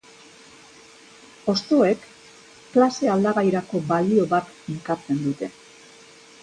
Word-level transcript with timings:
Hostoek 1.53 2.07
klase-aldagairako 2.71 3.83
balio 3.93 4.27
bat 4.35 4.53
finkatzen 4.63 5.23
dute. 5.29 5.57